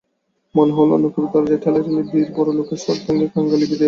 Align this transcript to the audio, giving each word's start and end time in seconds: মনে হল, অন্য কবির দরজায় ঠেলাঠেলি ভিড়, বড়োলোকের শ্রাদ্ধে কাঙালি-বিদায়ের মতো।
মনে 0.55 0.73
হল, 0.73 0.89
অন্য 0.91 1.05
কবির 1.09 1.31
দরজায় 1.33 1.61
ঠেলাঠেলি 1.63 2.01
ভিড়, 2.09 2.29
বড়োলোকের 2.35 2.77
শ্রাদ্ধে 2.77 3.11
কাঙালি-বিদায়ের 3.27 3.69
মতো। 3.69 3.79